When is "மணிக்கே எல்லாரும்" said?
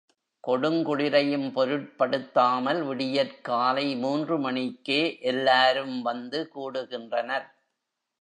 4.39-6.01